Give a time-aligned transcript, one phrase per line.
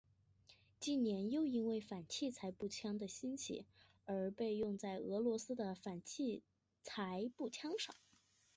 [0.79, 3.67] 近年又因为反器材步枪的兴起
[4.05, 6.41] 而被用在俄罗斯的反器
[6.81, 7.93] 材步枪上。